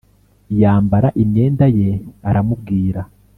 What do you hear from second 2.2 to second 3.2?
aramubwira